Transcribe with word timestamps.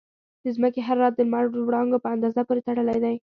د 0.43 0.45
ځمکې 0.57 0.81
حرارت 0.87 1.13
د 1.15 1.21
لمر 1.27 1.45
د 1.51 1.55
وړانګو 1.67 2.01
په 2.03 2.09
اندازه 2.15 2.41
پورې 2.47 2.61
تړلی 2.67 2.97
دی. 3.05 3.15